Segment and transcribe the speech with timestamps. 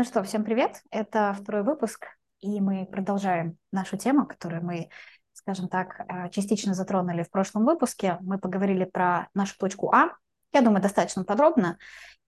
[0.00, 0.80] Ну что, всем привет.
[0.90, 2.06] Это второй выпуск,
[2.40, 4.88] и мы продолжаем нашу тему, которую мы,
[5.34, 8.16] скажем так, э, частично затронули в прошлом выпуске.
[8.22, 10.16] Мы поговорили про нашу точку А,
[10.54, 11.76] я думаю, достаточно подробно.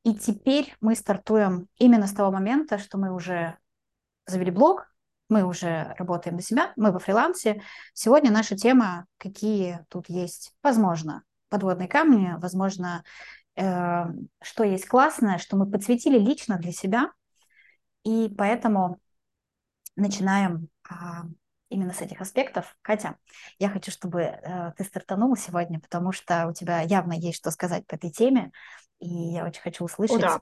[0.04, 3.56] И теперь мы стартуем именно с того момента, что мы уже
[4.26, 4.94] завели блог,
[5.30, 7.62] мы уже работаем на себя, мы во фрилансе.
[7.94, 13.02] Сегодня наша тема, какие тут есть, возможно, подводные камни, возможно,
[13.56, 14.04] э,
[14.42, 17.08] что есть классное, что мы подсветили лично для себя,
[18.04, 18.98] и поэтому
[19.96, 21.24] начинаем а,
[21.72, 22.76] именно с этих аспектов.
[22.82, 23.16] Катя,
[23.58, 27.86] я хочу, чтобы э, ты стартанула сегодня, потому что у тебя явно есть что сказать
[27.86, 28.52] по этой теме,
[29.00, 30.40] и я очень хочу услышать О, да.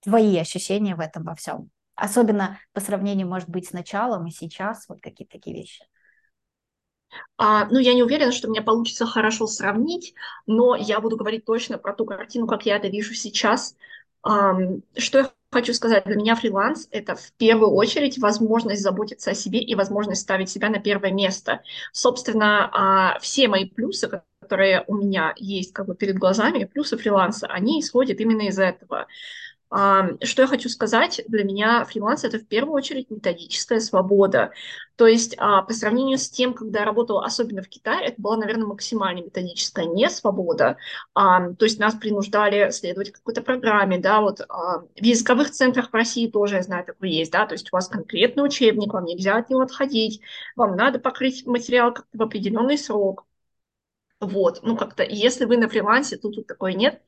[0.00, 1.70] твои ощущения в этом во всем.
[1.94, 5.84] Особенно по сравнению, может быть, с началом и сейчас, вот какие-то такие вещи.
[7.38, 10.14] А, ну, я не уверена, что у меня получится хорошо сравнить,
[10.46, 13.74] но я буду говорить точно про ту картину, как я это вижу сейчас.
[14.22, 19.34] Ам, что я хочу сказать, для меня фриланс– это в первую очередь возможность заботиться о
[19.34, 21.62] себе и возможность ставить себя на первое место.
[21.92, 24.08] Собственно, а, все мои плюсы,
[24.40, 29.06] которые у меня есть как бы перед глазами, плюсы фриланса, они исходят именно из этого.
[29.70, 34.52] Что я хочу сказать, для меня фриланс это в первую очередь методическая свобода.
[34.96, 38.36] То есть а, по сравнению с тем, когда я работала, особенно в Китае, это была,
[38.36, 40.76] наверное, максимально методическая не свобода.
[41.14, 46.28] То есть нас принуждали следовать какой-то программе, да, вот а, в языковых центрах в России
[46.28, 49.50] тоже, я знаю, такое есть, да, то есть у вас конкретный учебник, вам нельзя от
[49.50, 50.20] него отходить,
[50.56, 53.26] вам надо покрыть материал как-то в определенный срок.
[54.20, 57.00] Вот, ну как-то, если вы на фрилансе, то тут такое нет.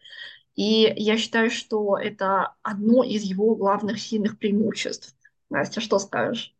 [0.55, 5.15] И я считаю, что это одно из его главных сильных преимуществ.
[5.49, 6.55] Настя, что скажешь?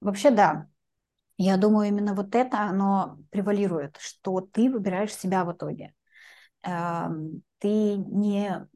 [0.00, 0.68] Вообще, да.
[1.38, 5.94] Я думаю, именно вот это, оно превалирует, что ты выбираешь себя в итоге.
[6.62, 8.66] Эм, ты не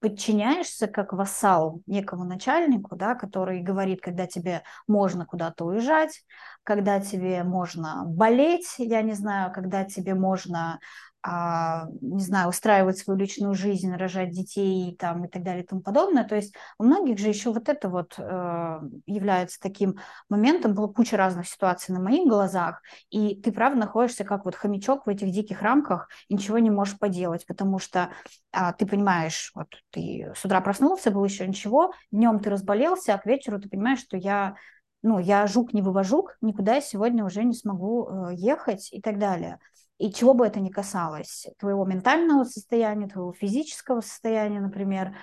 [0.00, 6.22] подчиняешься как вассал некому начальнику, да, который говорит, когда тебе можно куда-то уезжать,
[6.62, 10.80] когда тебе можно болеть, я не знаю, когда тебе можно
[11.28, 16.24] не знаю, устраивать свою личную жизнь, рожать детей там, и так далее и тому подобное.
[16.24, 19.96] То есть у многих же еще вот это вот э, является таким
[20.28, 20.74] моментом.
[20.74, 25.08] Было куча разных ситуаций на моих глазах, и ты, правда, находишься как вот хомячок в
[25.08, 28.10] этих диких рамках и ничего не можешь поделать, потому что
[28.52, 33.18] э, ты понимаешь, вот ты с утра проснулся, был еще ничего, днем ты разболелся, а
[33.18, 34.56] к вечеру ты понимаешь, что я
[35.02, 39.18] ну, я жук не вывожук, никуда я сегодня уже не смогу э, ехать и так
[39.18, 39.60] далее.
[39.98, 45.16] И чего бы это ни касалось, твоего ментального состояния, твоего физического состояния, например.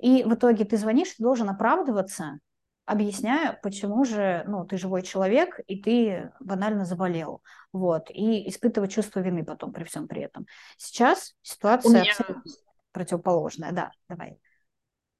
[0.00, 2.38] И в итоге ты звонишь, ты должен оправдываться,
[2.84, 7.42] объясняя, почему же, ну, ты живой человек, и ты банально заболел.
[7.72, 8.10] Вот.
[8.10, 10.46] И испытывать чувство вины потом при всем при этом.
[10.76, 12.10] Сейчас ситуация меня...
[12.10, 12.52] абсолютно
[12.92, 13.72] противоположная.
[13.72, 14.38] Да, давай.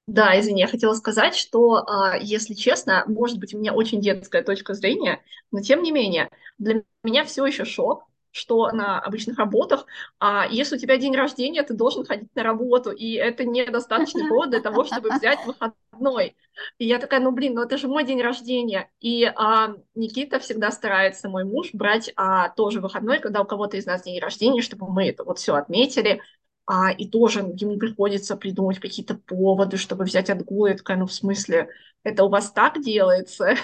[0.05, 4.43] Да, извини, я хотела сказать, что, а, если честно, может быть, у меня очень детская
[4.43, 8.03] точка зрения, но тем не менее, для меня все еще шок,
[8.33, 9.85] что на обычных работах,
[10.19, 14.49] а если у тебя день рождения, ты должен ходить на работу, и это недостаточный повод
[14.49, 16.35] для того, чтобы взять выходной.
[16.79, 18.89] И я такая, ну блин, ну это же мой день рождения.
[18.99, 23.85] И а, Никита всегда старается, мой муж, брать а, тоже выходной, когда у кого-то из
[23.85, 26.21] нас день рождения, чтобы мы это вот все отметили.
[26.65, 30.65] А, и тоже ему приходится придумать какие-то поводы, чтобы взять отгул.
[30.65, 31.69] Я такая, ну в смысле,
[32.03, 33.55] это у вас так делается?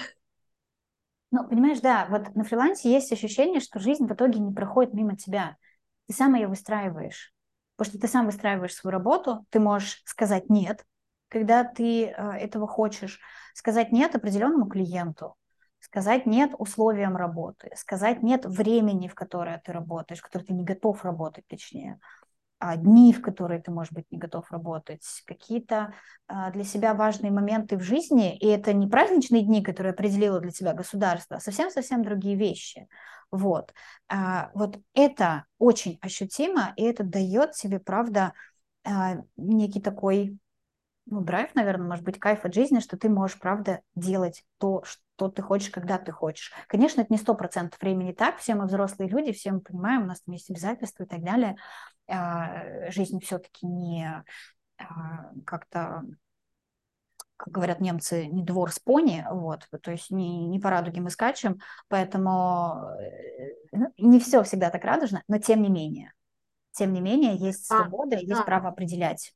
[1.30, 5.16] Ну, понимаешь, да, вот на фрилансе есть ощущение, что жизнь в итоге не проходит мимо
[5.16, 5.56] тебя.
[6.08, 7.32] Ты сам ее выстраиваешь.
[7.76, 10.84] Потому что ты сам выстраиваешь свою работу, ты можешь сказать «нет»,
[11.28, 13.20] когда ты э, этого хочешь,
[13.54, 15.36] сказать «нет» определенному клиенту,
[15.78, 20.64] сказать «нет» условиям работы, сказать «нет» времени, в которое ты работаешь, в которое ты не
[20.64, 22.19] готов работать, точнее а,
[22.76, 25.94] дни, в которые ты, может быть, не готов работать, какие-то
[26.28, 30.50] а, для себя важные моменты в жизни, и это не праздничные дни, которые определило для
[30.50, 32.88] тебя государство, а совсем-совсем другие вещи.
[33.30, 33.72] Вот.
[34.08, 38.32] А, вот это очень ощутимо, и это дает тебе, правда,
[39.36, 40.38] некий такой
[41.10, 45.28] ну, драйв, наверное, может быть, кайф от жизни, что ты можешь, правда, делать то, что
[45.28, 46.52] ты хочешь, когда ты хочешь.
[46.68, 50.06] Конечно, это не сто процентов времени так, все мы взрослые люди, все мы понимаем, у
[50.06, 51.56] нас там есть обязательства и так далее.
[52.08, 54.24] А, жизнь все-таки не
[54.78, 56.04] а, как-то
[57.36, 61.08] как говорят немцы, не двор с пони, вот, то есть не, не по радуге мы
[61.08, 61.58] скачем,
[61.88, 66.12] поэтому э, ну, не все всегда так радужно, но тем не менее,
[66.72, 68.42] тем не менее есть свобода, а, есть да.
[68.42, 69.32] право определять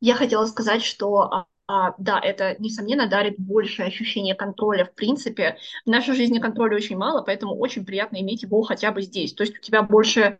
[0.00, 5.56] я хотела сказать, что а, а, да, это, несомненно, дарит большее ощущение контроля в принципе.
[5.84, 9.34] В нашей жизни контроля очень мало, поэтому очень приятно иметь его хотя бы здесь.
[9.34, 10.38] То есть у тебя больше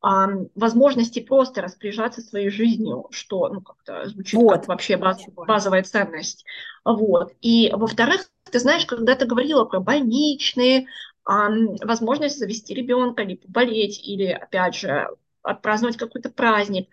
[0.00, 4.60] возможности просто распоряжаться своей жизнью, что ну, как-то звучит вот.
[4.60, 6.44] как вообще баз, базовая ценность.
[6.84, 7.32] Вот.
[7.40, 10.88] И, во-вторых, ты знаешь, когда ты говорила про больничные,
[11.24, 15.08] возможность завести ребенка, или поболеть, или, опять же,
[15.42, 16.88] отпраздновать какой-то праздник,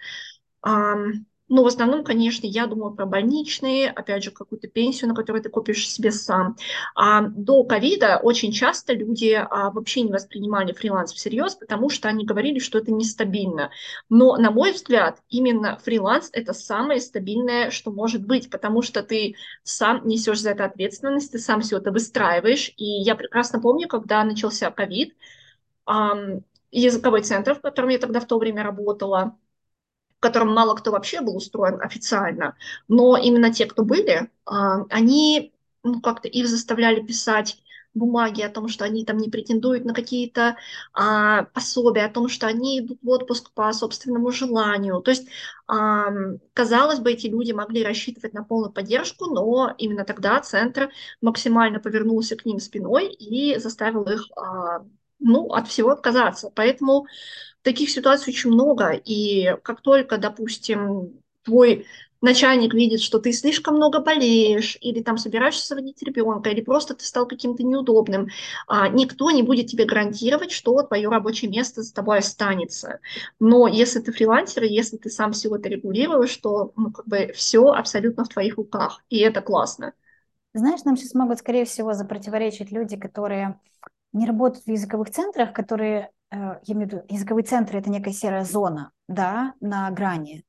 [1.52, 5.50] ну, в основном, конечно, я думаю про больничные, опять же, какую-то пенсию, на которую ты
[5.50, 6.56] купишь себе сам.
[6.96, 12.26] А до ковида очень часто люди а, вообще не воспринимали фриланс всерьез, потому что они
[12.26, 13.70] говорили, что это нестабильно.
[14.08, 19.36] Но, на мой взгляд, именно фриланс– это самое стабильное, что может быть, потому что ты
[19.64, 22.72] сам несешь за это ответственность, ты сам все это выстраиваешь.
[22.78, 25.18] И я прекрасно помню, когда начался ковид,
[26.72, 29.36] языковой центр, в котором я тогда в то время работала,
[30.22, 32.56] в котором мало кто вообще был устроен официально,
[32.88, 35.52] но именно те, кто были, а, они
[35.84, 37.58] ну, как-то их заставляли писать
[37.96, 40.58] бумаги о том, что они там не претендуют на какие-то
[40.94, 45.02] а, пособия, о том, что они идут в отпуск по собственному желанию.
[45.02, 45.28] То есть,
[45.68, 46.10] а,
[46.54, 52.36] казалось бы, эти люди могли рассчитывать на полную поддержку, но именно тогда центр максимально повернулся
[52.36, 54.86] к ним спиной и заставил их а,
[55.20, 56.52] ну, от всего отказаться.
[56.54, 57.08] Поэтому
[57.64, 61.86] таких ситуаций очень много, и как только, допустим, твой
[62.22, 67.04] начальник видит, что ты слишком много болеешь, или там собираешься заводить ребенка, или просто ты
[67.04, 68.28] стал каким-то неудобным,
[68.68, 73.00] а, никто не будет тебе гарантировать, что твое рабочее место за тобой останется.
[73.40, 77.66] Но если ты фрилансер, если ты сам все это регулируешь, то ну, как бы все
[77.72, 79.94] абсолютно в твоих руках, и это классно.
[80.54, 83.60] Знаешь, нам сейчас могут, скорее всего, запротиворечить люди, которые
[84.14, 88.46] не работают в языковых центрах, которые я имею в виду, языковые центры– это некая серая
[88.46, 90.46] зона, да, на грани.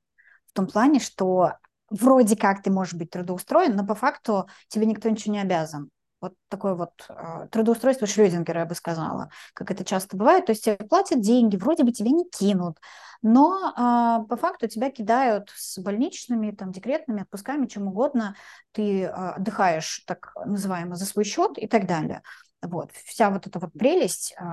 [0.47, 1.55] В том плане, что
[1.91, 5.91] вроде как ты можешь быть трудоустроен, но по факту тебе никто ничего не обязан.
[6.21, 10.47] Вот такое вот э, трудоустройство Шрёдингера, я бы сказала, как это часто бывает.
[10.47, 12.79] То есть тебе платят деньги, вроде бы тебя не кинут,
[13.23, 18.37] но э, по факту тебя кидают с больничными, там, декретными отпусками, чем угодно.
[18.71, 22.23] Ты э, отдыхаешь, так называемо, за свой счет и так далее.
[22.63, 22.93] Вот.
[22.93, 24.45] Вся вот эта вот прелесть э,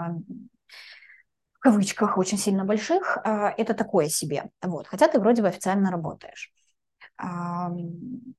[1.59, 4.49] в кавычках очень сильно больших, а, это такое себе.
[4.61, 4.87] Вот.
[4.87, 6.53] Хотя ты вроде бы официально работаешь.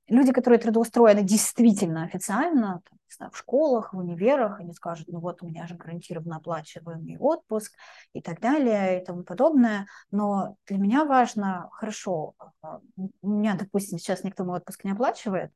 [0.07, 5.19] Люди, которые трудоустроены действительно официально, там, не знаю, в школах, в универах, они скажут, ну
[5.19, 7.75] вот у меня же гарантированно оплачиваемый отпуск
[8.13, 9.85] и так далее и тому подобное.
[10.09, 12.33] Но для меня важно, хорошо,
[12.63, 12.79] а,
[13.21, 15.51] у меня, допустим, сейчас никто мой отпуск не оплачивает,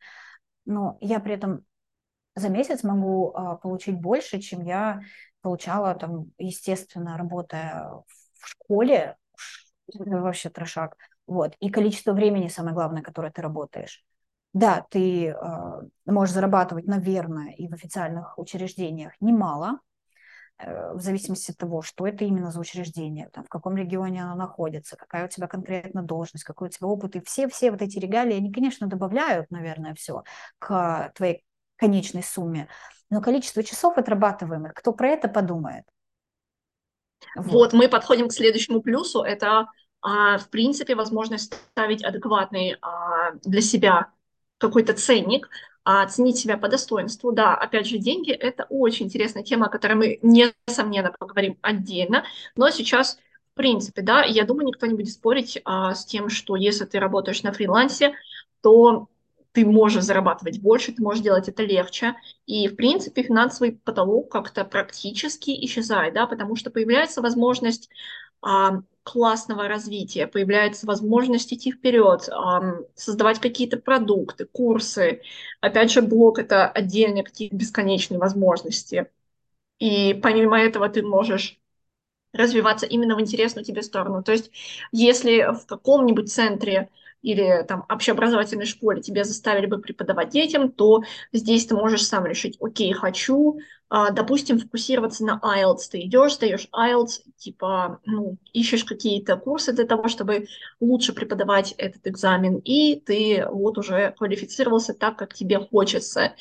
[0.66, 1.66] но я при этом
[2.36, 5.02] за месяц могу а, получить больше, чем я
[5.46, 7.88] получала там, естественно, работая
[8.36, 9.16] в школе,
[9.94, 10.98] это вообще трешак,
[11.28, 14.04] вот, и количество времени, самое главное, которое ты работаешь.
[14.54, 15.36] Да, ты э,
[16.08, 19.82] можешь зарабатывать, наверное, и в официальных учреждениях немало,
[20.58, 24.34] э, в зависимости от того, что это именно за учреждение, там, в каком регионе оно
[24.34, 28.38] находится, какая у тебя конкретно должность, какой у тебя опыт, и все-все вот эти регалии,
[28.38, 30.24] они, конечно, добавляют, наверное, все
[30.58, 31.46] к твоей
[31.76, 32.68] конечной сумме,
[33.10, 35.84] но количество часов отрабатываемых, кто про это подумает?
[37.36, 39.68] Вот, вот мы подходим к следующему плюсу, это,
[40.02, 44.12] а, в принципе, возможность ставить адекватный а, для себя
[44.58, 45.50] какой-то ценник,
[45.84, 47.32] а, оценить себя по достоинству.
[47.32, 52.26] Да, опять же, деньги– это очень интересная тема, о которой мы, несомненно, поговорим отдельно,
[52.56, 53.18] но сейчас
[53.54, 57.00] в принципе, да, я думаю, никто не будет спорить а, с тем, что если ты
[57.00, 58.14] работаешь на фрилансе,
[58.62, 59.08] то
[59.56, 62.16] ты можешь зарабатывать больше, ты можешь делать это легче.
[62.46, 67.90] И, в принципе, финансовый потолок как-то практически исчезает, да, потому что появляется возможность
[68.42, 75.22] а, классного развития, появляется возможность идти вперед, а, создавать какие-то продукты, курсы.
[75.62, 79.10] Опять же, блог— это отдельные какие-то бесконечные возможности.
[79.80, 81.60] И помимо этого ты можешь
[82.34, 84.24] развиваться именно в интересную тебе сторону.
[84.24, 84.52] То есть,
[84.92, 86.90] если в каком-нибудь центре
[87.26, 91.02] или там общеобразовательной школе тебя заставили бы преподавать детям, то
[91.34, 93.58] здесь ты можешь сам решить, окей, хочу,
[93.90, 95.90] а, допустим, фокусироваться на IELTS.
[95.92, 100.48] Ты идешь, сдаешь IELTS, типа, ну, ищешь какие-то курсы для того, чтобы
[100.80, 106.36] лучше преподавать этот экзамен, и ты вот уже квалифицировался так, как тебе хочется.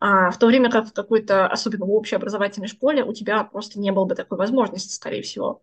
[0.00, 3.92] А, в то время как в какой-то, особенно в общеобразовательной школе, у тебя просто не
[3.92, 5.62] было бы такой возможности, скорее всего.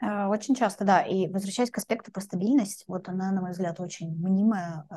[0.00, 1.02] Э, очень часто, да.
[1.02, 4.94] И возвращаясь к аспекту про стабильность, вот она, на мой взгляд, очень мнимая э,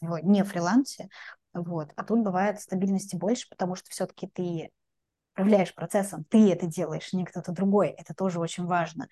[0.00, 1.08] в не фрилансе.
[1.52, 1.90] Вот.
[1.96, 4.70] А тут бывает стабильности больше, потому что все-таки ты
[5.34, 7.88] управляешь процессом, ты это делаешь, не кто-то другой.
[7.88, 9.08] Это тоже очень важно.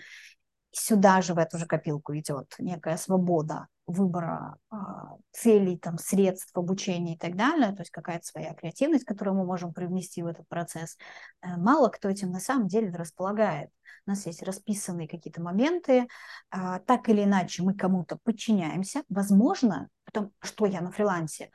[0.71, 7.14] Сюда же, в эту же копилку идет некая свобода выбора а, целей, там, средств обучения
[7.14, 10.96] и так далее, то есть какая-то своя креативность, которую мы можем привнести в этот процесс,
[11.42, 13.70] э, мало кто этим на самом деле располагает.
[14.06, 16.06] У нас есть расписанные какие-то моменты,
[16.50, 21.50] а, так или иначе мы кому-то подчиняемся, возможно, потом, что я на фрилансе,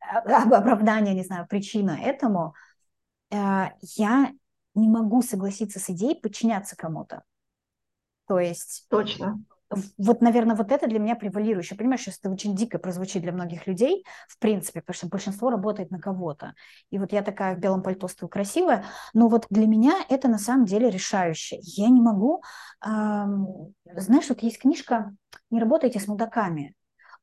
[0.00, 2.54] оправдание, не знаю, причина этому,
[3.30, 4.32] я
[4.74, 7.22] не могу согласиться с идеей подчиняться кому-то.
[8.26, 8.86] То есть...
[8.88, 9.42] Точно.
[9.98, 11.76] Вот, наверное, вот это для меня превалирующее.
[11.76, 15.90] Понимаешь, сейчас это очень дико прозвучит для многих людей, в принципе, потому что большинство работает
[15.90, 16.54] на кого-то.
[16.90, 20.38] И вот я такая в белом пальто стою красивая, но вот для меня это на
[20.38, 21.60] самом деле решающее.
[21.62, 22.42] Я не могу...
[22.84, 25.14] Эм, знаешь, вот есть книжка
[25.50, 26.74] «Не работайте с мудаками».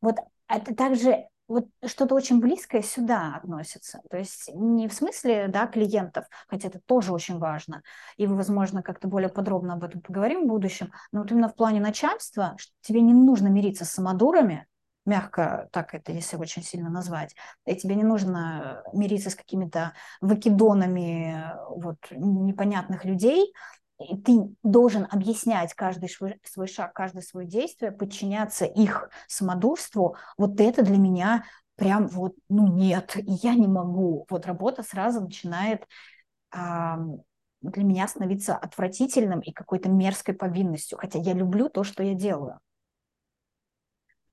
[0.02, 4.02] Вот это также вот что-то очень близкое сюда относится.
[4.10, 7.84] То есть не в смысле да, клиентов, хотя это тоже очень важно,
[8.18, 11.80] и возможно, как-то более подробно об этом поговорим в будущем, но вот именно в плане
[11.80, 14.68] начальства, что тебе не нужно мириться с самодурами,
[15.06, 17.36] мягко так это, если очень сильно назвать,
[17.66, 23.54] и тебе не нужно мириться с какими-то вакидонами вот, непонятных людей,
[23.98, 30.98] ты должен объяснять каждый свой, шаг, каждое свое действие, подчиняться их самодурству, вот это для
[30.98, 34.26] меня прям вот, ну нет, я не могу.
[34.30, 35.86] Вот работа сразу начинает
[36.52, 36.98] а,
[37.62, 42.60] для меня становиться отвратительным и какой-то мерзкой повинностью, хотя я люблю то, что я делаю.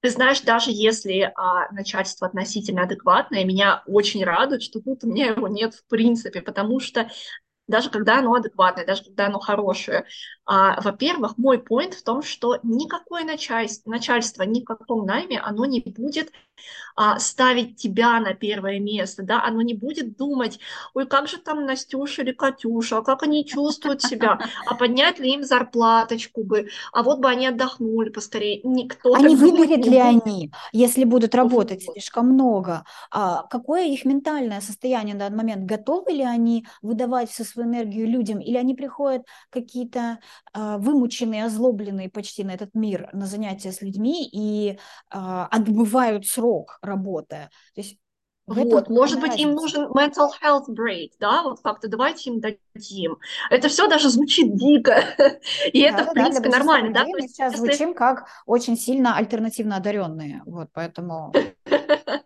[0.00, 5.28] Ты знаешь, даже если а, начальство относительно адекватное, меня очень радует, что тут у меня
[5.28, 7.09] его нет в принципе, потому что
[7.69, 10.04] даже когда оно адекватное, даже когда оно хорошее.
[10.45, 15.64] А, во-первых, мой point в том, что никакое начальство, начальство ни в каком найме, оно
[15.64, 16.33] не будет
[16.95, 20.59] а, ставить тебя на первое место, да, оно не будет думать,
[20.95, 25.33] ой, как же там Настюша или Катюша, а как они чувствуют себя, а поднять ли
[25.33, 28.61] им зарплаточку бы, а вот бы они отдохнули поскорее.
[28.64, 32.85] Никто они выберет ли они, если будут работать слишком много?
[33.11, 35.64] А какое их ментальное состояние на данный момент?
[35.64, 40.19] Готовы ли они выдавать всю свою энергию людям, или они приходят какие-то
[40.53, 44.79] а, вымученные, озлобленные почти на этот мир, на занятия с людьми и
[45.11, 47.49] а, отбывают срок работы.
[47.75, 47.99] То есть
[48.47, 49.49] вот, может быть, разница.
[49.49, 53.19] им нужен mental health break, да, вот как-то давайте им дадим.
[53.51, 55.05] Это все даже звучит дико,
[55.73, 57.05] и да, это, да, в принципе, да, нормально, да?
[57.07, 57.67] Мы сейчас если...
[57.67, 61.33] звучим как очень сильно альтернативно одаренные, вот, поэтому...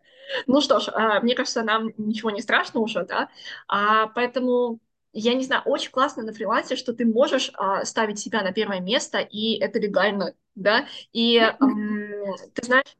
[0.48, 3.28] Ну что ж, а, мне кажется, нам ничего не страшно уже, да,
[3.68, 4.80] а, поэтому
[5.12, 8.80] я не знаю, очень классно на фрилансе, что ты можешь а, ставить себя на первое
[8.80, 12.96] место, и это легально, да, и эм, ты знаешь,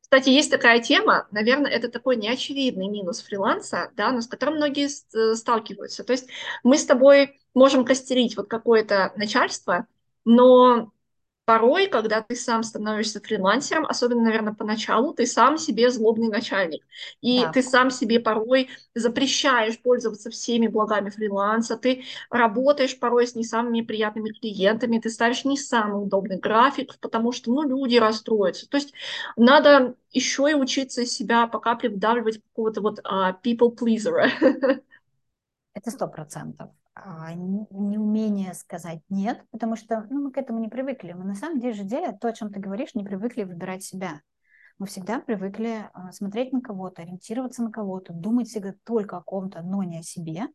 [0.00, 4.86] кстати, есть такая тема, наверное, это такой неочевидный минус фриланса, да, но с которым многие
[4.86, 6.04] э, сталкиваются.
[6.04, 6.28] То есть
[6.62, 9.86] мы с тобой можем костерить вот какое-то начальство,
[10.24, 10.92] но
[11.44, 16.82] порой, когда ты сам становишься фрилансером, особенно, наверное, поначалу, ты сам себе злобный начальник.
[17.20, 17.52] И да.
[17.52, 23.82] ты сам себе порой запрещаешь пользоваться всеми благами фриланса, ты работаешь порой с не самыми
[23.82, 28.68] приятными клиентами, ты ставишь не самый удобный график, потому что, ну, люди расстроятся.
[28.68, 28.94] То есть
[29.36, 34.30] надо еще и учиться себя по капле вдавливать какого-то вот uh, people pleaser.
[35.74, 36.70] Это сто процентов.
[36.96, 41.12] А, неумение сказать нет, потому что ну, мы к этому не привыкли.
[41.12, 44.20] Мы на самом деле, деле то, о чем ты говоришь, не привыкли выбирать себя.
[44.78, 49.62] Мы всегда привыкли а, смотреть на кого-то, ориентироваться на кого-то, думать всегда только о ком-то,
[49.62, 50.46] но не о себе.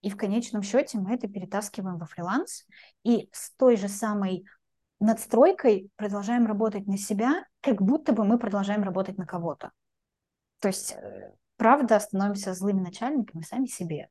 [0.00, 2.66] И в конечном счете мы это перетаскиваем во фриланс
[3.04, 4.44] и с той же самой
[4.98, 9.70] надстройкой продолжаем работать на себя, как будто бы мы продолжаем работать на кого-то.
[10.58, 14.08] То есть, э, правда, становимся злыми начальниками сами себе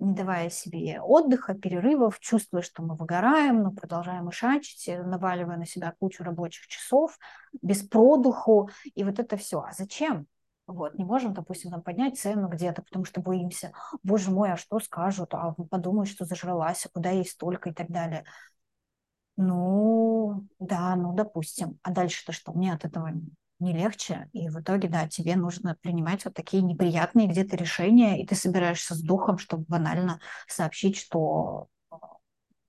[0.00, 5.94] не давая себе отдыха, перерывов, чувствуя, что мы выгораем, но продолжаем ишачить, наваливая на себя
[5.98, 7.18] кучу рабочих часов,
[7.62, 9.60] без продуху, и вот это все.
[9.60, 10.26] А зачем?
[10.66, 14.78] Вот, не можем, допустим, там поднять цену где-то, потому что боимся, боже мой, а что
[14.78, 18.24] скажут, а подумают, что зажралась, а куда есть столько и так далее.
[19.36, 21.78] Ну, да, ну, допустим.
[21.82, 22.52] А дальше-то что?
[22.52, 23.10] Мне от этого
[23.60, 28.26] не легче, и в итоге, да, тебе нужно принимать вот такие неприятные где-то решения, и
[28.26, 31.96] ты собираешься с духом, чтобы банально сообщить, что э,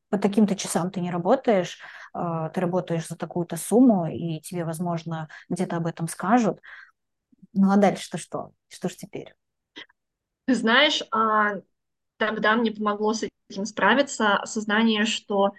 [0.09, 1.79] по таким-то часам ты не работаешь,
[2.13, 6.59] э, ты работаешь за такую-то сумму, и тебе, возможно, где-то об этом скажут.
[7.53, 8.51] Ну а дальше-то что?
[8.67, 9.35] Что ж теперь?
[10.45, 11.61] Ты знаешь, а,
[12.17, 15.53] тогда мне помогло с этим справиться осознание, что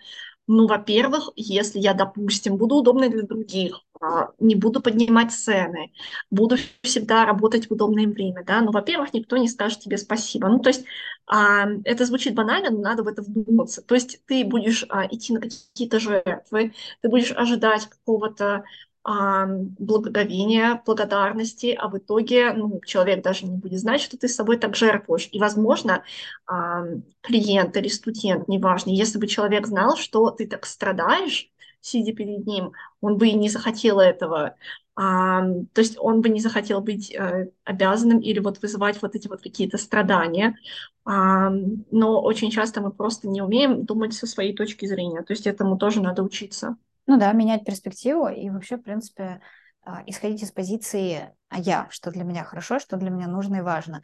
[0.46, 5.92] ну, во-первых, если я, допустим, буду удобной для других, а, не буду поднимать цены,
[6.30, 10.48] буду всегда работать в удобное время, да, ну, во-первых, никто не скажет тебе спасибо.
[10.48, 10.84] Ну, то есть
[11.26, 13.82] а, это звучит банально, но надо в это вдуматься.
[13.82, 18.64] То есть ты будешь а, идти на какие-то жертвы, ты будешь ожидать какого-то
[19.04, 24.58] благоговения, благодарности, а в итоге ну, человек даже не будет знать, что ты с собой
[24.58, 25.28] так жертвуешь.
[25.32, 26.04] И, возможно,
[26.46, 26.84] а,
[27.20, 32.72] клиент или студент, неважно, если бы человек знал, что ты так страдаешь, сидя перед ним,
[33.00, 34.56] он бы и не захотел этого.
[34.94, 35.42] А,
[35.72, 39.42] то есть он бы не захотел быть а, обязанным или вот вызывать вот эти вот
[39.42, 40.56] какие-то страдания.
[41.04, 41.50] А,
[41.90, 45.22] но очень часто мы просто не умеем думать со своей точки зрения.
[45.22, 46.76] То есть этому тоже надо учиться.
[47.06, 49.40] Ну да, менять перспективу и вообще, в принципе,
[49.84, 53.60] а, исходить из позиции «а я», что для меня хорошо, что для меня нужно и
[53.60, 54.02] важно.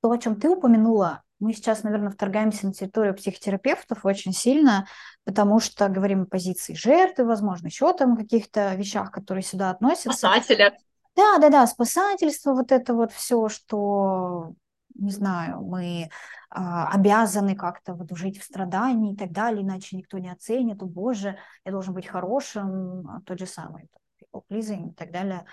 [0.00, 4.86] То, о чем ты упомянула, мы сейчас, наверное, вторгаемся на территорию психотерапевтов очень сильно,
[5.24, 10.28] потому что говорим о позиции жертвы, возможно, еще там каких-то вещах, которые сюда относятся.
[10.28, 10.76] Спасателя.
[11.16, 14.54] Да, да, да, спасательство, вот это вот все, что,
[14.94, 16.08] не знаю, мы
[16.50, 20.86] а, обязаны как-то вот жить в страдании и так далее, иначе никто не оценит, о
[20.86, 23.88] боже, я должен быть хорошим, а тот же самый,
[24.20, 25.44] people pleasing и так далее.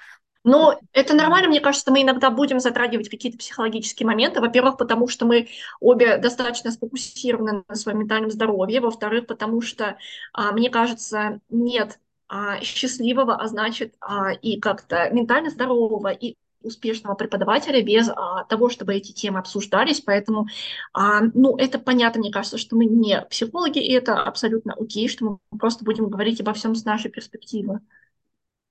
[0.43, 4.41] Ну, это нормально, мне кажется, мы иногда будем затрагивать какие-то психологические моменты.
[4.41, 8.81] Во-первых, потому что мы обе достаточно сфокусированы на своем ментальном здоровье.
[8.81, 9.97] Во-вторых, потому что,
[10.33, 17.15] а, мне кажется, нет а, счастливого, а значит а, и как-то ментально здорового, и успешного
[17.15, 20.01] преподавателя без а, того, чтобы эти темы обсуждались.
[20.01, 20.47] Поэтому,
[20.93, 25.39] а, ну, это понятно, мне кажется, что мы не психологи, и это абсолютно окей, что
[25.51, 27.79] мы просто будем говорить обо всем с нашей перспективы.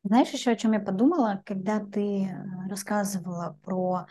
[0.03, 4.07] Знаешь еще, о чем я подумала, когда ты э, рассказывала про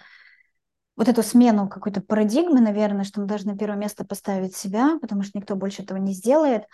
[0.95, 5.24] вот эту смену какой-то парадигмы, наверное, что мы должны на первое место поставить себя, потому
[5.24, 6.65] что никто больше этого не сделает.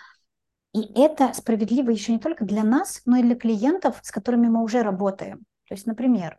[0.73, 4.61] И это справедливо еще не только для нас, но и для клиентов, с которыми мы
[4.61, 5.45] уже работаем.
[5.69, 6.37] То есть, например,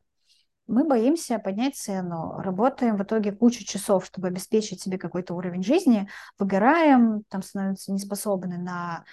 [0.67, 6.09] мы боимся поднять цену, работаем в итоге кучу часов, чтобы обеспечить себе какой-то уровень жизни,
[6.39, 9.05] выгораем, там становимся неспособны на,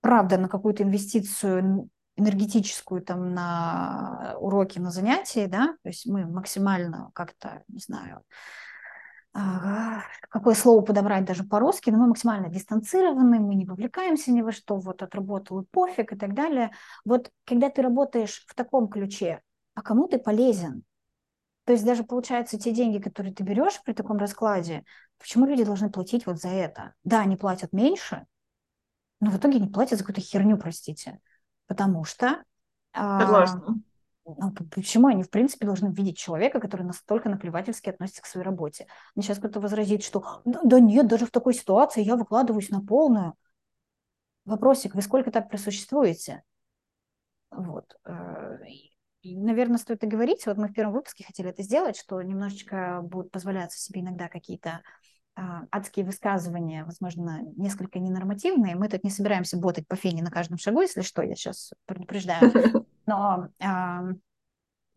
[0.00, 7.10] правда, на какую-то инвестицию энергетическую там на уроки, на занятия, да, то есть мы максимально
[7.14, 8.22] как-то, не знаю,
[10.28, 14.76] какое слово подобрать даже по-русски, но мы максимально дистанцированы, мы не вовлекаемся ни во что,
[14.76, 16.72] вот отработал и пофиг и так далее.
[17.04, 19.40] Вот когда ты работаешь в таком ключе,
[19.80, 20.84] а кому ты полезен?
[21.64, 24.84] То есть даже получается те деньги, которые ты берешь при таком раскладе,
[25.18, 26.94] почему люди должны платить вот за это?
[27.04, 28.26] Да, они платят меньше,
[29.20, 31.20] но в итоге не платят за какую-то херню, простите
[31.70, 32.42] потому что...
[32.92, 33.76] Согласна.
[34.24, 38.88] ну, почему они, в принципе, должны видеть человека, который настолько наплевательски относится к своей работе?
[39.14, 42.84] Мне сейчас кто-то возразит, что да, да нет, даже в такой ситуации я выкладываюсь на
[42.84, 43.34] полную.
[44.44, 46.42] Вопросик, вы сколько так просуществуете?
[47.52, 47.96] Вот.
[49.22, 53.00] Э, наверное, стоит и говорить, вот мы в первом выпуске хотели это сделать, что немножечко
[53.02, 54.82] будут позволяться себе иногда какие-то
[55.36, 58.76] а, адские высказывания, возможно, несколько ненормативные.
[58.76, 62.86] Мы тут не собираемся ботать по фене на каждом шагу, если что, я сейчас предупреждаю.
[63.06, 64.02] Но а,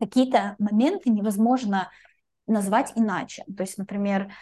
[0.00, 1.90] какие-то моменты невозможно
[2.46, 3.44] назвать иначе.
[3.56, 4.32] То есть, например,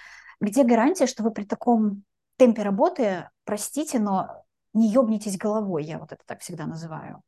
[0.41, 2.05] где гарантия, что вы при таком
[2.37, 7.23] темпе работы, простите, но не ёбнитесь головой, я вот это так всегда называю.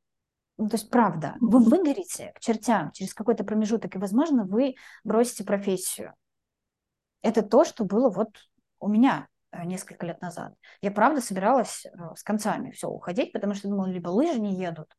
[0.57, 5.45] Ну, то есть, правда, вы выгорите к чертям через какой-то промежуток, и, возможно, вы бросите
[5.45, 6.15] профессию.
[7.23, 8.29] Это то, что было вот
[8.79, 10.55] у меня э, несколько лет назад.
[10.81, 14.95] Я правда собиралась э, с концами все уходить, потому что думала, либо лыжи не едут,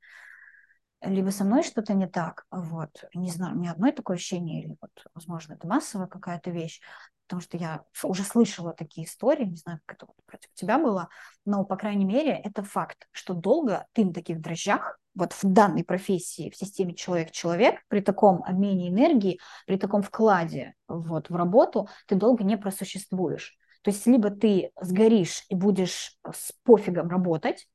[1.01, 2.45] либо со мной что-то не так.
[2.51, 3.05] Вот.
[3.13, 6.81] Не знаю, у меня одно такое ощущение, или вот, возможно, это массовая какая-то вещь,
[7.27, 11.09] потому что я уже слышала такие истории, не знаю, как это вот против тебя было,
[11.43, 15.83] но, по крайней мере, это факт, что долго ты на таких дрожжах, вот в данной
[15.83, 22.15] профессии, в системе человек-человек, при таком обмене энергии, при таком вкладе вот, в работу, ты
[22.15, 23.57] долго не просуществуешь.
[23.81, 27.67] То есть либо ты сгоришь и будешь с пофигом работать,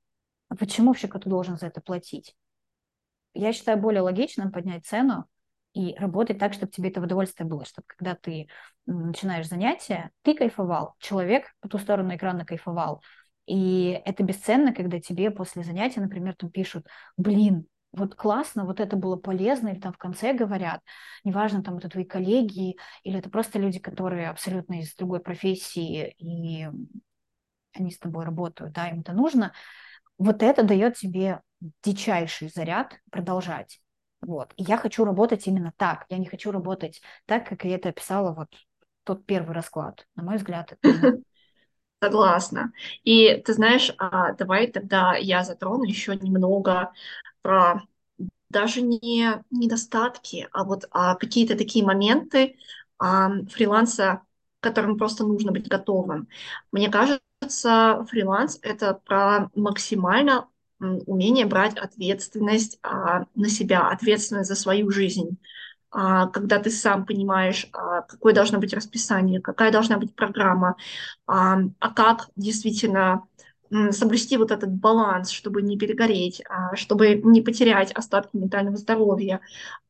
[0.48, 2.36] а почему вообще кто-то должен за это платить?
[3.32, 5.26] Я считаю более логичным поднять цену
[5.72, 8.48] и работать так, чтобы тебе это удовольствие было, чтобы когда ты
[8.86, 13.02] начинаешь занятия, ты кайфовал, человек по ту сторону экрана кайфовал.
[13.46, 18.96] И это бесценно, когда тебе после занятия, например, там пишут, блин, вот классно, вот это
[18.96, 20.80] было полезно, или там в конце говорят,
[21.24, 26.68] неважно, там это твои коллеги, или это просто люди, которые абсолютно из другой профессии, и
[27.74, 29.52] они с тобой работают, да, им это нужно,
[30.18, 31.40] вот это дает тебе
[31.82, 33.80] дичайший заряд продолжать.
[34.22, 34.52] Вот.
[34.56, 36.06] И я хочу работать именно так.
[36.08, 38.48] Я не хочу работать так, как я это описала вот
[39.04, 40.06] тот первый расклад.
[40.14, 41.22] На мой взгляд, это
[42.02, 42.72] Согласна.
[43.04, 46.92] И ты знаешь, а, давай тогда я затрону еще немного
[47.42, 47.82] про
[48.50, 52.56] даже не недостатки, а вот а, какие-то такие моменты
[52.98, 54.22] а, фриланса,
[54.60, 56.28] к которым просто нужно быть готовым.
[56.72, 60.48] Мне кажется, фриланс— это про максимально
[60.80, 65.38] умение брать ответственность а, на себя, ответственность за свою жизнь.
[65.90, 70.76] А, когда ты сам понимаешь, а, какое должно быть расписание, какая должна быть программа,
[71.26, 73.24] а, а как действительно
[73.90, 79.40] соблюсти вот этот баланс, чтобы не перегореть, а, чтобы не потерять остатки ментального здоровья.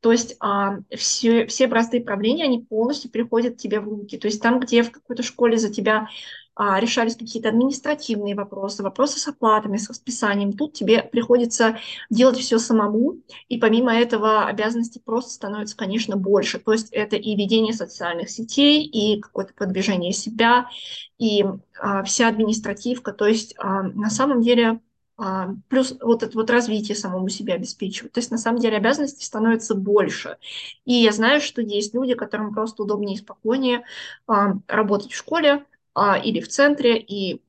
[0.00, 4.18] То есть а, все, все простые правления, они полностью переходят тебе в руки.
[4.18, 6.08] То есть там, где в какой-то школе за тебя
[6.58, 10.52] решались какие-то административные вопросы, вопросы с оплатами, с расписанием.
[10.52, 11.78] Тут тебе приходится
[12.10, 16.58] делать все самому, и помимо этого обязанностей просто становится, конечно, больше.
[16.58, 20.68] То есть это и ведение социальных сетей, и какое-то продвижение себя,
[21.18, 21.44] и
[21.78, 23.12] а, вся административка.
[23.12, 24.80] То есть а, на самом деле
[25.22, 28.12] а, плюс вот это вот развитие самому себя обеспечивать.
[28.12, 30.38] То есть на самом деле обязанностей становится больше.
[30.86, 33.84] И я знаю, что есть люди, которым просто удобнее и спокойнее
[34.26, 37.42] а, работать в школе, а, или в центре, и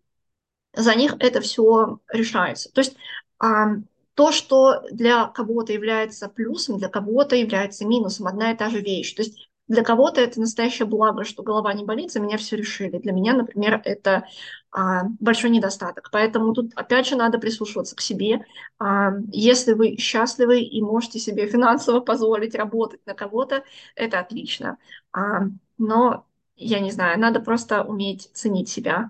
[0.73, 2.71] за них это все решается.
[2.71, 2.95] То есть
[3.39, 3.75] а,
[4.13, 9.13] то, что для кого-то является плюсом, для кого-то является минусом, одна и та же вещь.
[9.13, 12.97] То есть для кого-то это настоящее благо, что голова не болит, за меня все решили.
[12.97, 14.25] Для меня, например, это
[14.69, 16.10] а, большой недостаток.
[16.12, 18.45] Поэтому тут опять же надо прислушиваться к себе.
[18.80, 23.63] А, если вы счастливы и можете себе финансово позволить работать на кого-то,
[23.95, 24.77] это отлично.
[25.13, 25.43] А,
[25.77, 26.25] но
[26.62, 29.10] я не знаю, надо просто уметь ценить себя.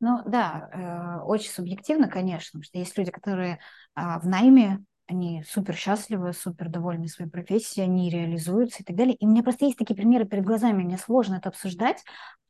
[0.00, 3.60] Ну да, э, очень субъективно, конечно, потому что есть люди, которые
[3.96, 9.14] э, в найме, они супер счастливы, супер довольны своей профессией, они реализуются и так далее.
[9.14, 12.02] И у меня просто есть такие примеры перед глазами, мне сложно это обсуждать,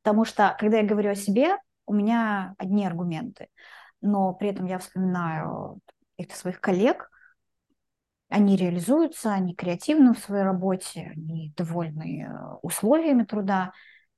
[0.03, 3.49] потому что, когда я говорю о себе, у меня одни аргументы,
[4.01, 5.81] но при этом я вспоминаю
[6.17, 7.11] каких-то своих коллег,
[8.33, 13.73] они реализуются, они креативны в своей работе, они довольны э, условиями труда,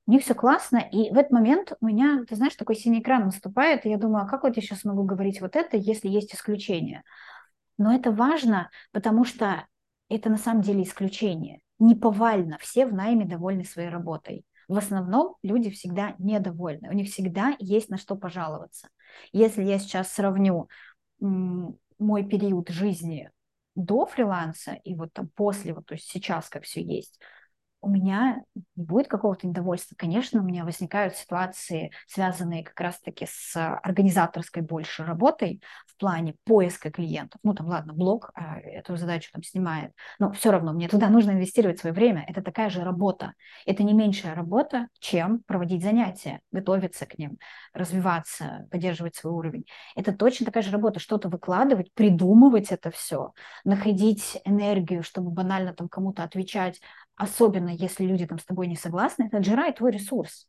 [0.06, 3.24] у них все классно, и в этот момент у меня, ты знаешь, такой синий экран
[3.24, 6.34] наступает, и я думаю, а как вот я сейчас могу говорить вот это, если есть
[6.34, 7.02] исключение?
[7.78, 9.66] Но это важно, потому что
[10.08, 11.60] это на самом деле исключение.
[11.78, 14.44] Не повально, все в найме довольны своей работой.
[14.68, 18.88] В основном люди всегда недовольны, у них всегда есть на что пожаловаться.
[19.32, 20.68] Если я сейчас сравню
[21.20, 23.30] мой период жизни
[23.74, 27.20] до фриланса и вот там после, вот то есть сейчас как все есть,
[27.84, 28.42] у меня
[28.74, 29.94] не будет какого-то недовольства.
[29.96, 36.90] Конечно, у меня возникают ситуации, связанные как раз-таки с организаторской больше работой в плане поиска
[36.90, 37.38] клиентов.
[37.42, 41.32] Ну, там, ладно, блог а, эту задачу там снимает, но все равно мне туда нужно
[41.32, 42.24] инвестировать свое время.
[42.26, 43.34] Это такая же работа.
[43.66, 47.38] Это не меньшая работа, чем проводить занятия, готовиться к ним,
[47.74, 49.64] развиваться, поддерживать свой уровень.
[49.94, 53.32] Это точно такая же работа, что-то выкладывать, придумывать это все,
[53.64, 56.80] находить энергию, чтобы банально там кому-то отвечать,
[57.16, 60.48] особенно если люди там с тобой не согласны, это отжирает твой ресурс.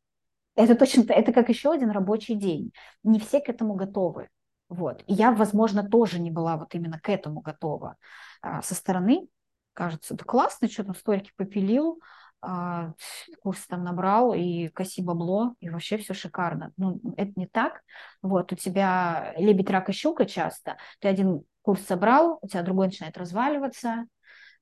[0.55, 2.71] Это точно, это как еще один рабочий день.
[3.03, 4.29] Не все к этому готовы.
[4.69, 5.03] Вот.
[5.07, 7.97] И я, возможно, тоже не была вот именно к этому готова.
[8.41, 9.27] А, со стороны
[9.73, 11.99] кажется, да классно, что там столько попилил,
[12.41, 12.93] а,
[13.41, 16.71] курс там набрал, и коси бабло, и вообще все шикарно.
[16.77, 17.81] Ну, это не так.
[18.21, 20.77] Вот, у тебя лебедь, рак и щука часто.
[20.99, 24.05] Ты один курс собрал, у тебя другой начинает разваливаться,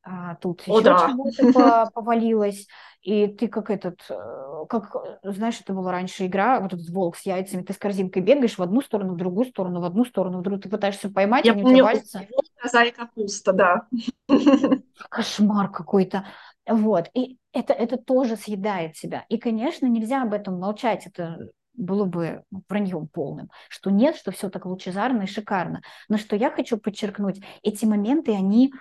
[0.03, 1.09] а тут О, еще да.
[1.09, 2.67] чего-то повалилось,
[3.01, 7.25] и ты как этот, э, как, знаешь, это была раньше игра, вот этот волк с
[7.25, 10.41] яйцами, ты с корзинкой бегаешь в одну сторону, в другую сторону, в одну сторону, в
[10.41, 12.27] другую, ты пытаешься поймать, Я они помню, у тебя валятся.
[12.91, 13.87] Капуста, да.
[15.09, 16.25] Кошмар какой-то.
[16.67, 19.25] Вот, и это, это тоже съедает себя.
[19.29, 24.49] И, конечно, нельзя об этом молчать, это было бы враньем полным, что нет, что все
[24.49, 25.81] так лучезарно и шикарно.
[26.07, 28.73] Но что я хочу подчеркнуть, эти моменты, они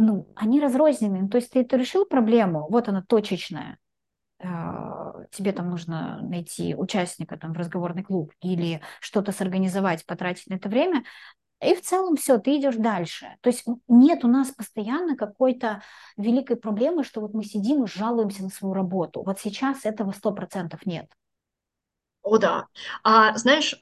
[0.00, 1.28] ну, они разрознены.
[1.28, 3.78] То есть ты, ты решил проблему, вот она точечная,
[4.40, 10.54] а, тебе там нужно найти участника там, в разговорный клуб или что-то сорганизовать, потратить на
[10.54, 11.04] это время,
[11.60, 13.36] и в целом все, ты идешь дальше.
[13.40, 15.82] То есть нет у нас постоянно какой-то
[16.16, 19.22] великой проблемы, что вот мы сидим и жалуемся на свою работу.
[19.24, 21.10] Вот сейчас этого сто процентов нет.
[22.30, 22.66] О, да.
[23.04, 23.74] А знаешь,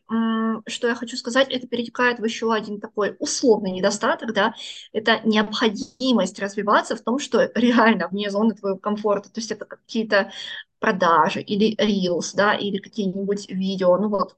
[0.69, 4.55] что я хочу сказать, это перетекает в еще один такой условный недостаток, да,
[4.93, 10.31] это необходимость развиваться в том, что реально вне зоны твоего комфорта, то есть это какие-то
[10.79, 14.37] продажи или reels, да, или какие-нибудь видео, ну вот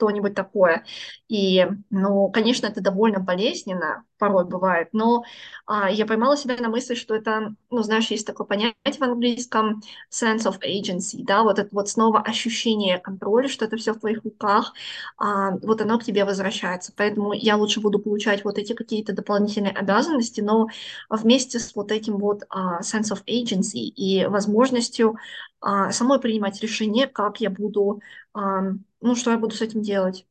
[0.00, 0.84] что-нибудь такое.
[1.28, 5.24] И, ну, конечно, это довольно болезненно, порой бывает, но
[5.66, 9.82] а, я поймала себя на мысли, что это, ну, знаешь, есть такое понятие в английском
[10.10, 14.24] sense of agency, да, вот это вот снова ощущение контроля, что это все в твоих
[14.24, 14.72] руках,
[15.18, 16.92] а, вот оно к тебе возвращается.
[16.96, 20.68] Поэтому я лучше буду получать вот эти какие-то дополнительные обязанности, но
[21.08, 25.16] вместе с вот этим вот а, sense of agency и возможностью
[25.60, 28.00] а, самой принимать решение, как я буду,
[28.34, 30.26] а, ну, что я буду с этим делать.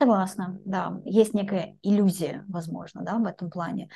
[0.00, 0.98] Согласна, да.
[1.04, 3.90] Есть некая иллюзия, возможно, да, в этом плане.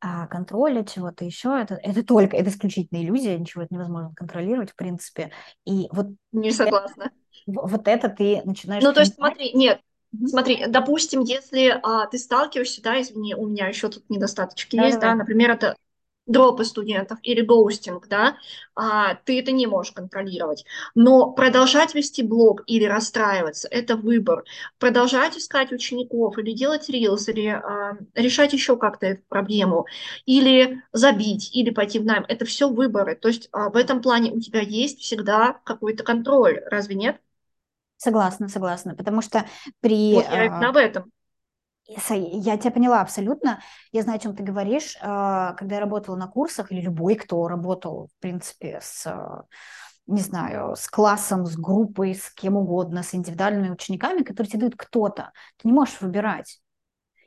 [0.00, 4.76] А контроля чего-то еще, это, это только, это исключительно иллюзия, ничего это невозможно контролировать, в
[4.76, 5.32] принципе.
[5.64, 7.10] И вот, Не согласна.
[7.46, 9.80] вот это ты начинаешь Ну, то есть, смотри, нет,
[10.26, 15.00] смотри, допустим, если а, ты сталкиваешься, да, извини, у меня еще тут недостаточки Да, есть,
[15.00, 15.18] да, давай.
[15.20, 15.76] например, это
[16.26, 18.36] дропы студентов или гоустинг, да,
[18.74, 20.64] а, ты это не можешь контролировать.
[20.94, 24.44] Но продолжать вести блог или расстраиваться– это выбор.
[24.78, 29.86] Продолжать искать учеников или делать рилс, или а, решать еще как-то эту проблему,
[30.26, 33.14] или забить, или пойти в найм– это все выборы.
[33.16, 37.20] То есть а, в этом плане у тебя есть всегда какой-то контроль, разве нет?
[37.98, 39.46] Согласна, согласна, потому что
[39.80, 39.92] при...
[40.10, 41.12] Вот я а, об этом.
[41.88, 43.60] Я тебя поняла абсолютно.
[43.92, 44.96] Я знаю, о чем ты говоришь.
[45.00, 49.44] А, Когда я работала на курсах, или любой, кто работал, в принципе, с, а,
[50.06, 54.76] не знаю, с классом, с группой, с кем угодно, с индивидуальными учениками, которые тебе дают
[54.76, 56.60] кто-то, ты не можешь выбирать.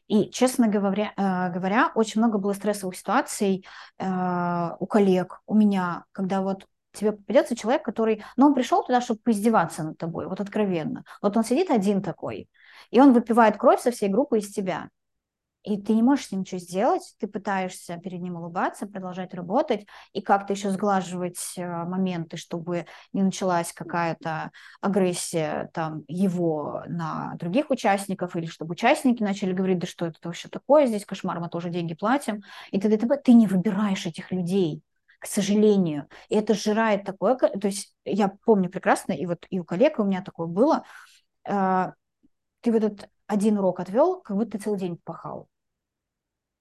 [0.08, 3.66] И, честно говоря, э, говоря, очень много было стрессовых ситуаций
[4.00, 9.20] у коллег, у меня, когда вот тебе попадется человек, который, ну, он пришел туда, чтобы
[9.24, 11.04] поиздеваться над тобой, вот откровенно.
[11.22, 12.50] Вот он сидит один такой,
[12.92, 14.90] и он выпивает кровь со всей группы из тебя.
[15.64, 19.86] И ты не можешь с ним ничего сделать, ты пытаешься перед ним улыбаться, продолжать работать
[20.14, 27.72] и как-то еще сглаживать э, моменты, чтобы не началась какая-то агрессия там его на других
[27.72, 31.70] участников, или чтобы участники начали говорить, да что это вообще такое здесь, кошмар, мы тоже
[31.70, 32.42] деньги платим.
[32.72, 33.18] И и т.п.
[33.18, 34.82] Ты не выбираешь этих людей,
[35.20, 36.08] к сожалению.
[36.30, 37.36] И это сжирает такое...
[37.36, 40.84] ко- То есть я помню прекрасно, и вот и у коллег у меня такое было,
[41.46, 41.92] э,
[42.62, 45.48] ты вот этот один урок отвел, как будто ты целый день пахал.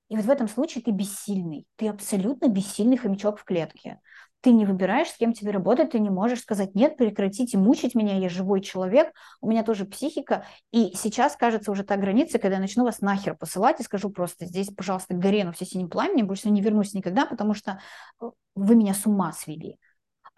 [0.09, 1.67] И вот в этом случае ты бессильный.
[1.77, 4.01] Ты абсолютно бессильный хомячок в клетке.
[4.41, 8.17] Ты не выбираешь, с кем тебе работать, ты не можешь сказать, нет, прекратите мучить меня,
[8.19, 10.47] я живой человек, у меня тоже психика.
[10.71, 14.47] И сейчас, кажется, уже та граница, когда я начну вас нахер посылать и скажу просто,
[14.47, 17.81] здесь, пожалуйста, горе, но все синим пламенем, больше не вернусь никогда, потому что
[18.23, 19.77] э, вы меня с ума свели.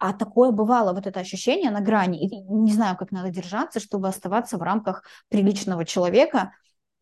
[0.01, 2.25] А такое бывало, вот это ощущение на грани.
[2.25, 6.53] И не знаю, как надо держаться, чтобы оставаться в рамках приличного человека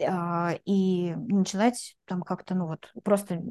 [0.04, 3.42] а, и начинать там как-то, ну вот, просто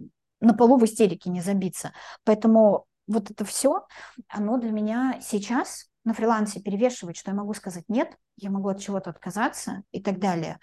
[0.41, 1.95] на полу в истерике не забиться.
[2.25, 3.87] Поэтому вот это все,
[4.29, 8.81] оно для меня сейчас на фрилансе перевешивает, что я могу сказать нет, я могу от
[8.81, 10.59] чего-то отказаться и так далее.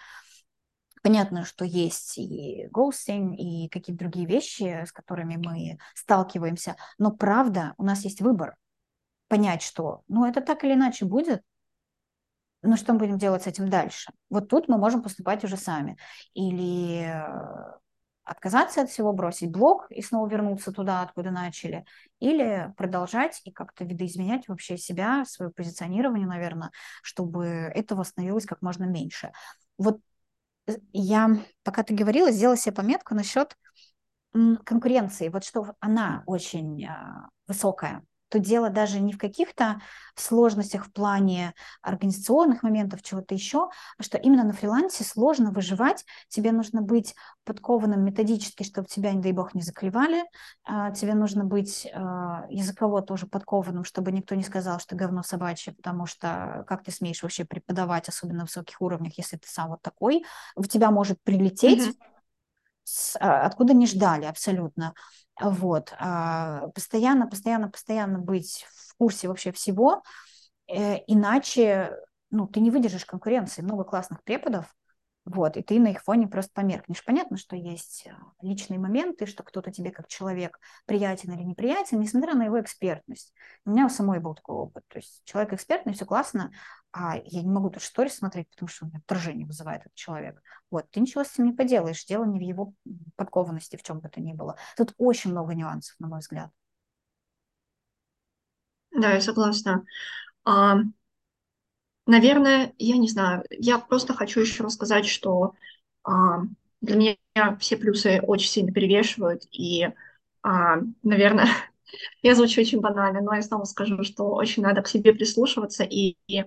[1.02, 7.74] Понятно, что есть и ghosting, и какие-то другие вещи, с которыми мы сталкиваемся, но правда,
[7.80, 8.58] у нас есть выбор
[9.28, 11.42] понять, что, ну, это так или иначе будет,
[12.62, 14.12] но что мы будем делать с этим дальше?
[14.30, 15.98] Вот тут мы можем поступать уже сами.
[16.34, 17.78] Или э,
[18.24, 21.86] отказаться от всего, бросить блог и снова вернуться туда, откуда начали,
[22.20, 26.72] или продолжать и как-то видоизменять вообще себя, свое позиционирование, наверное,
[27.04, 29.32] чтобы этого становилось как можно меньше.
[29.78, 30.00] Вот
[30.68, 31.30] э, я,
[31.64, 33.56] пока ты говорила, сделала себе пометку насчет
[34.66, 38.04] конкуренции, вот что она очень а, высокая.
[38.36, 39.80] Тут дело даже не в каких-то
[40.16, 46.52] сложностях в плане организационных моментов, чего-то еще, а что именно на фрилансе сложно выживать, тебе
[46.52, 50.26] нужно быть подкованным методически, чтобы тебя, не дай бог, не заклевали,
[50.66, 55.72] а, тебе нужно быть а, языково тоже подкованным, чтобы никто не сказал, что говно собачье,
[55.74, 59.82] потому что как ты смеешь вообще преподавать, особенно на высоких уровнях, если ты сам вот
[59.82, 60.26] такой,
[60.58, 61.94] в тебя может прилететь Мгм.
[62.84, 64.94] с- а, откуда не ждали абсолютно.
[65.42, 65.94] Вот.
[66.00, 70.04] а, Постоянно, постоянно, постоянно быть в курсе вообще всего,
[70.68, 71.98] э, иначе
[72.32, 73.62] ну, ты не выдержишь конкуренции.
[73.62, 74.66] Много классных преподов,
[75.26, 77.04] вот, и ты на их фоне просто померкнешь.
[77.04, 82.36] Понятно, что есть а, личные моменты, что кто-то тебе как человек приятен или неприятен, несмотря
[82.36, 83.34] на его экспертность.
[83.66, 84.84] У меня у самой был такой опыт.
[84.88, 86.52] То есть человек экспертный, все классно,
[86.92, 90.40] а я не могу тут сторис смотреть, потому что у меня отторжение вызывает этот человек.
[90.70, 92.74] Вот, ты ничего с этим не поделаешь, дело не в его
[93.16, 94.58] подкованности, в чем бы то ни было.
[94.78, 96.52] Тут очень много нюансов, на мой взгляд.
[98.92, 99.84] Да, я согласна.
[100.46, 100.78] А,
[102.06, 105.54] наверное, я не знаю, я просто хочу еще рассказать, что
[106.04, 106.42] а,
[106.82, 109.88] для меня все плюсы очень сильно перевешивают, и,
[110.44, 111.48] а, наверное,
[112.22, 116.18] я звучу очень банально, но я снова скажу, что очень надо к себе прислушиваться, и,
[116.28, 116.46] и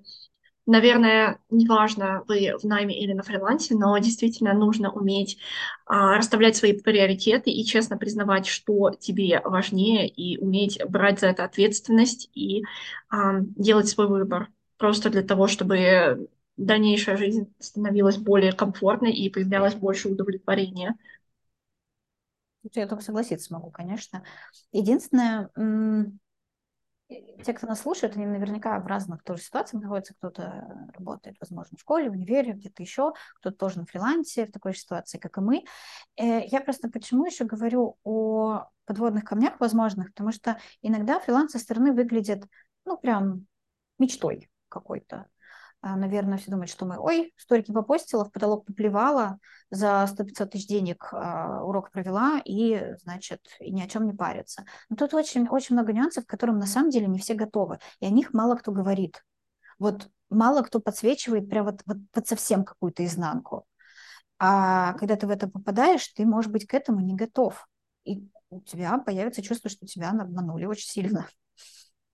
[0.66, 5.38] Наверное, неважно, вы в найме или на фрилансе, но действительно нужно уметь
[5.87, 11.44] а, расставлять свои приоритеты и честно признавать, что тебе важнее, и уметь брать за это
[11.44, 12.64] ответственность и
[13.09, 14.49] а, делать свой выбор.
[14.78, 20.96] Просто для того, чтобы дальнейшая жизнь становилась более комфортной и появлялось больше удовлетворения.
[22.62, 24.24] Тут я только согласиться могу, конечно.
[24.72, 25.50] Единственное,
[27.08, 30.14] те, кто нас слушает, они наверняка в разных тоже ситуациях находятся.
[30.14, 34.74] Кто-то работает, возможно, в школе, в универе, где-то еще, кто-то тоже на фрилансе в такой
[34.74, 35.64] ситуации, как и мы.
[36.16, 41.58] Э, я просто почему еще говорю о подводных камнях возможных, потому что иногда фриланс со
[41.58, 42.44] стороны выглядит,
[42.84, 43.46] ну, прям
[43.98, 45.26] мечтой какой-то.
[45.81, 49.38] А, наверное, все думают, что мы, ой, столики попостила, в потолок поплевала,
[49.70, 54.64] за 100-500 тысяч денег э, урок провела и, значит, ни о чем не парится.
[54.88, 58.07] Но тут очень, очень много нюансов, к которым на самом деле не все готовы, и
[58.07, 59.24] о них мало кто говорит.
[59.78, 63.64] Вот мало кто подсвечивает прям вот, вот, вот совсем какую-то изнанку.
[64.38, 67.68] А когда ты в это попадаешь, ты, может быть, к этому не готов.
[68.04, 71.28] И у тебя появится чувство, что тебя обманули очень сильно.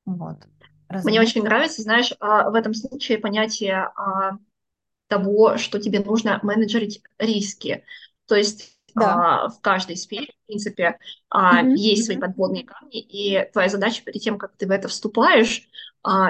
[0.07, 0.47] Вот.
[0.88, 4.38] Разве Мне очень нравится, знаешь, а, в этом случае понятие а,
[5.09, 7.85] того, что тебе нужно менеджерить риски.
[8.27, 9.49] То есть да.
[9.49, 10.99] в каждой сфере, в принципе,
[11.33, 11.75] mm-hmm.
[11.75, 15.68] есть свои подводные камни, и твоя задача перед тем, как ты в это вступаешь,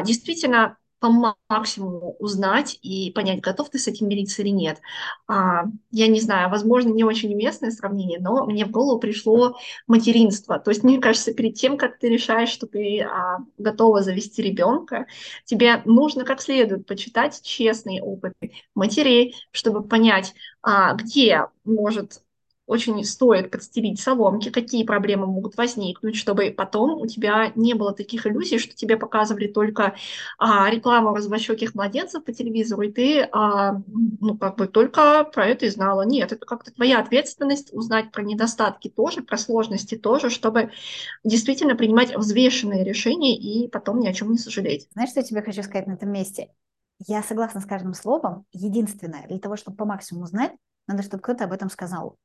[0.04, 4.80] действительно по максимуму узнать и понять, готов ты с этим мириться или нет.
[5.28, 9.54] А, я не знаю, возможно, не очень уместное сравнение, но мне в голову пришло
[9.86, 10.58] материнство.
[10.58, 15.06] То есть, мне кажется, перед тем, как ты решаешь, что ты а, готова завести ребенка,
[15.44, 22.22] тебе нужно как следует почитать честные опыты матерей, чтобы понять, а, где может
[22.66, 28.26] очень стоит подстелить соломки, какие проблемы могут возникнуть, чтобы потом у тебя не было таких
[28.26, 29.94] иллюзий, что тебе показывали только
[30.38, 33.82] а, рекламу развощеких младенцев по телевизору, и ты а,
[34.20, 36.02] ну, как бы только про это и знала.
[36.02, 40.70] Нет, это как-то твоя ответственность узнать про недостатки тоже, про сложности тоже, чтобы
[41.22, 44.88] действительно принимать взвешенные решения и потом ни о чем не сожалеть.
[44.92, 46.48] Знаешь, что я тебе хочу сказать на этом месте?
[47.06, 48.46] Я согласна с каждым словом.
[48.52, 50.52] Единственное, для того, чтобы по максимуму знать,
[50.86, 52.16] надо, чтобы кто-то об этом сказал.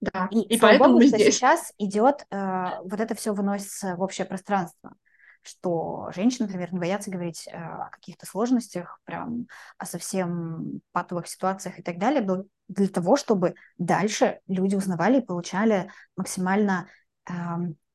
[0.00, 1.34] Да, и, и поэтому Богу, мы что здесь.
[1.34, 4.94] сейчас идет, э, вот это все выносится в общее пространство,
[5.42, 9.46] что женщины, например, не боятся говорить э, о каких-то сложностях, прям
[9.78, 15.90] о совсем патовых ситуациях и так далее, для того, чтобы дальше люди узнавали и получали
[16.16, 16.88] максимально
[17.28, 17.32] э,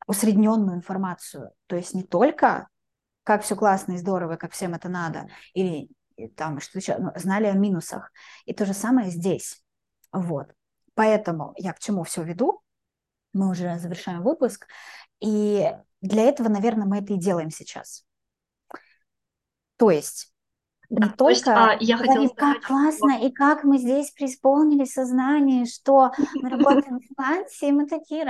[0.08, 1.52] усредненную информацию.
[1.68, 2.68] То есть не только
[3.24, 5.90] как все классно и здорово, как всем это надо, или
[6.36, 8.12] там что еще, знали о минусах.
[8.46, 9.64] И то же самое здесь.
[10.12, 10.48] Вот.
[10.93, 12.62] Поэтому я к чему все веду?
[13.34, 14.67] Мы уже завершаем выпуск.
[15.19, 18.06] И для этого, наверное, мы это и делаем сейчас.
[19.77, 20.32] То есть
[20.91, 23.25] не да, только то есть, а, я говорим, сказать, как классно что...
[23.25, 28.25] и как мы здесь преисполнили сознание, что мы работаем в финансе, и мы такие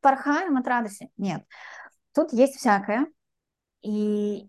[0.00, 1.10] порхаем от радости.
[1.18, 1.44] Нет,
[2.14, 3.06] тут есть всякое.
[3.82, 4.48] И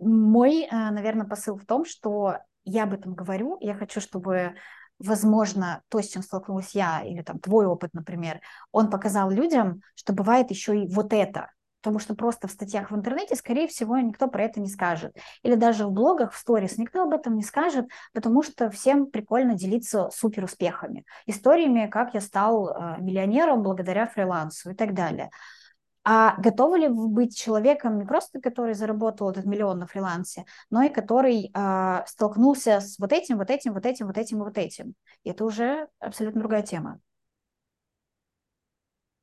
[0.00, 4.56] мой, э, наверное, посыл в том, что я об этом говорю, я хочу, чтобы
[4.98, 8.40] возможно, то, с чем столкнулась я, или там твой опыт, например,
[8.72, 11.50] он показал людям, что бывает еще и вот это.
[11.80, 15.16] Потому что просто в статьях в интернете, скорее всего, никто про это не скажет.
[15.42, 19.54] Или даже в блогах, в сторис никто об этом не скажет, потому что всем прикольно
[19.54, 21.04] делиться супер успехами.
[21.26, 25.30] Историями, как я стал э, миллионером благодаря фрилансу и так далее.
[26.04, 30.82] А готовы ли вы быть человеком не просто, который заработал этот миллион на фрилансе, но
[30.82, 34.58] и который э, столкнулся с вот этим, вот этим, вот этим, вот этим и вот
[34.58, 34.94] этим?
[35.24, 37.00] И это уже абсолютно другая тема.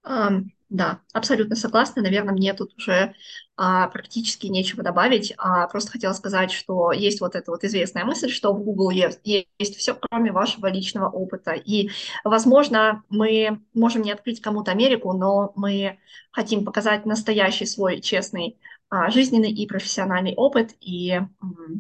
[0.04, 2.02] Um, да, абсолютно согласна.
[2.02, 3.14] Наверное, мне тут уже
[3.56, 5.34] а, практически нечего добавить.
[5.38, 9.20] А, просто хотела сказать, что есть вот эта вот известная мысль, что в Google есть,
[9.24, 11.52] есть все, кроме вашего личного опыта.
[11.52, 11.92] И,
[12.24, 16.00] возможно, мы можем не открыть кому-то Америку, но мы
[16.32, 18.58] хотим показать настоящий свой честный
[18.90, 20.72] а, жизненный и профессиональный опыт.
[20.82, 21.30] И м,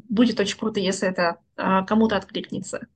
[0.09, 2.87] будет очень круто, если это а, кому-то откликнется.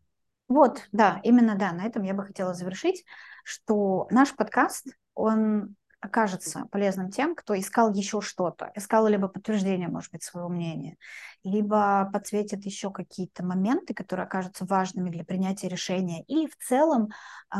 [0.47, 3.05] Вот, да, именно да, на этом я бы хотела завершить,
[3.43, 10.11] что наш подкаст, он окажется полезным тем, кто искал еще что-то, искал либо подтверждение, может
[10.11, 10.97] быть, своего мнения,
[11.43, 17.09] либо подсветит еще какие-то моменты, которые окажутся важными для принятия решения, или в целом
[17.53, 17.57] э,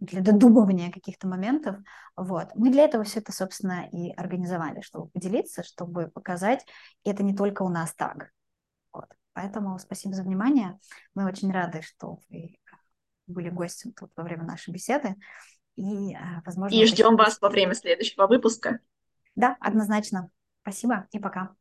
[0.00, 1.76] для додумывания каких-то моментов.
[2.16, 2.54] Вот.
[2.54, 6.66] Мы для этого все это, собственно, и организовали, чтобы поделиться, чтобы показать,
[7.04, 8.32] это не только у нас так.
[8.92, 9.08] Вот.
[9.32, 10.78] Поэтому спасибо за внимание.
[11.14, 12.58] Мы очень рады, что вы
[13.26, 15.16] были гостем тут во время нашей беседы.
[15.76, 18.80] И, а, возможно, и ждем вас во время следующего выпуска.
[19.34, 20.30] Да, однозначно.
[20.62, 21.54] Спасибо и пока.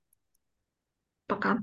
[1.27, 1.59] Пока.